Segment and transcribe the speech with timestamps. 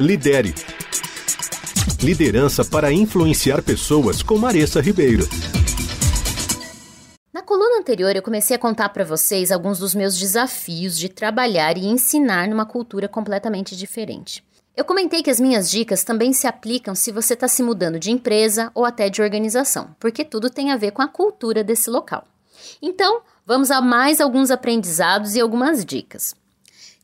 [0.00, 0.54] Lidere.
[2.02, 5.28] Liderança para influenciar pessoas com Maressa Ribeiro.
[7.32, 11.76] Na coluna anterior, eu comecei a contar para vocês alguns dos meus desafios de trabalhar
[11.76, 14.42] e ensinar numa cultura completamente diferente.
[14.74, 18.10] Eu comentei que as minhas dicas também se aplicam se você está se mudando de
[18.10, 22.24] empresa ou até de organização, porque tudo tem a ver com a cultura desse local.
[22.80, 26.34] Então, vamos a mais alguns aprendizados e algumas dicas.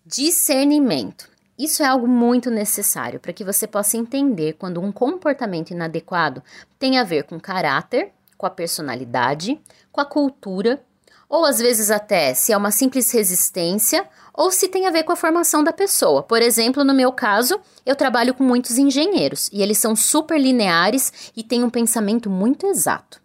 [0.06, 1.37] Discernimento.
[1.58, 6.40] Isso é algo muito necessário para que você possa entender quando um comportamento inadequado
[6.78, 9.60] tem a ver com caráter, com a personalidade,
[9.90, 10.80] com a cultura,
[11.28, 15.12] ou às vezes até se é uma simples resistência ou se tem a ver com
[15.12, 16.22] a formação da pessoa.
[16.22, 21.32] Por exemplo, no meu caso, eu trabalho com muitos engenheiros e eles são super lineares
[21.36, 23.20] e têm um pensamento muito exato.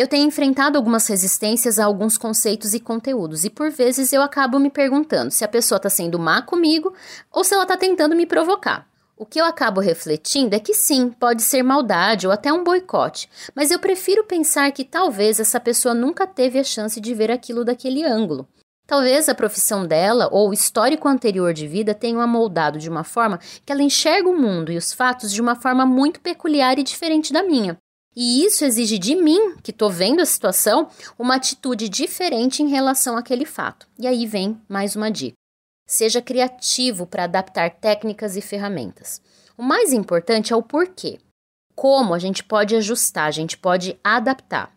[0.00, 4.58] Eu tenho enfrentado algumas resistências a alguns conceitos e conteúdos, e por vezes eu acabo
[4.58, 6.94] me perguntando se a pessoa está sendo má comigo
[7.30, 8.88] ou se ela está tentando me provocar.
[9.14, 13.28] O que eu acabo refletindo é que sim, pode ser maldade ou até um boicote,
[13.54, 17.62] mas eu prefiro pensar que talvez essa pessoa nunca teve a chance de ver aquilo
[17.62, 18.48] daquele ângulo.
[18.86, 23.38] Talvez a profissão dela ou o histórico anterior de vida tenham amoldado de uma forma
[23.66, 27.34] que ela enxerga o mundo e os fatos de uma forma muito peculiar e diferente
[27.34, 27.78] da minha.
[28.22, 33.16] E isso exige de mim, que estou vendo a situação, uma atitude diferente em relação
[33.16, 33.88] àquele fato.
[33.98, 35.38] E aí vem mais uma dica.
[35.86, 39.22] Seja criativo para adaptar técnicas e ferramentas.
[39.56, 41.18] O mais importante é o porquê.
[41.74, 44.70] Como a gente pode ajustar, a gente pode adaptar.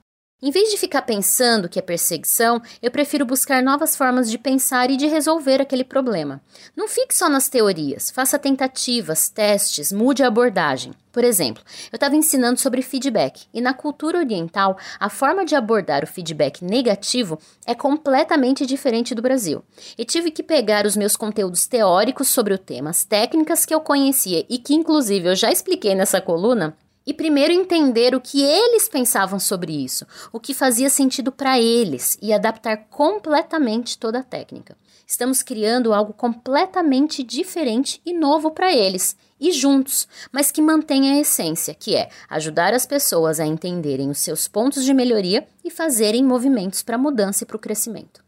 [0.45, 4.91] Em vez de ficar pensando que é perseguição, eu prefiro buscar novas formas de pensar
[4.91, 6.41] e de resolver aquele problema.
[6.75, 10.91] Não fique só nas teorias, faça tentativas, testes, mude a abordagem.
[11.13, 16.03] Por exemplo, eu estava ensinando sobre feedback e na cultura oriental a forma de abordar
[16.03, 19.63] o feedback negativo é completamente diferente do Brasil.
[19.97, 23.79] E tive que pegar os meus conteúdos teóricos sobre o tema, as técnicas que eu
[23.79, 28.87] conhecia e que inclusive eu já expliquei nessa coluna e primeiro entender o que eles
[28.87, 34.77] pensavam sobre isso, o que fazia sentido para eles e adaptar completamente toda a técnica.
[35.05, 41.19] Estamos criando algo completamente diferente e novo para eles e juntos, mas que mantenha a
[41.19, 46.23] essência, que é ajudar as pessoas a entenderem os seus pontos de melhoria e fazerem
[46.23, 48.22] movimentos para a mudança e para o crescimento.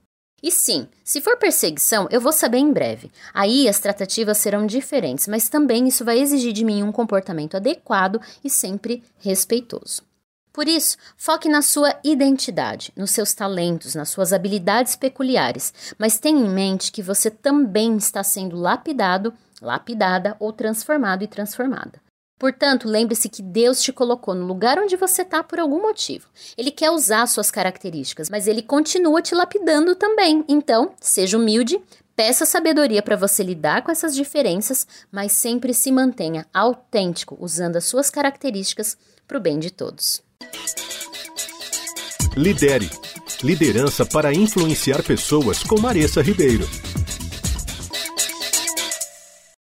[0.46, 3.12] E sim, se for perseguição, eu vou saber em breve.
[3.34, 8.22] Aí as tratativas serão diferentes, mas também isso vai exigir de mim um comportamento adequado
[8.44, 10.04] e sempre respeitoso.
[10.54, 16.40] Por isso, foque na sua identidade, nos seus talentos, nas suas habilidades peculiares, mas tenha
[16.40, 22.05] em mente que você também está sendo lapidado, lapidada ou transformado e transformada.
[22.38, 26.28] Portanto, lembre-se que Deus te colocou no lugar onde você está por algum motivo.
[26.58, 30.44] Ele quer usar suas características, mas ele continua te lapidando também.
[30.48, 31.80] Então, seja humilde,
[32.16, 37.86] peça sabedoria para você lidar com essas diferenças, mas sempre se mantenha autêntico, usando as
[37.86, 40.22] suas características para o bem de todos.
[42.36, 42.90] Lidere.
[43.42, 46.68] Liderança para influenciar pessoas com Maressa Ribeiro.